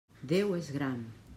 Déu 0.31 0.55
és 0.61 0.71
Gran! 0.79 0.97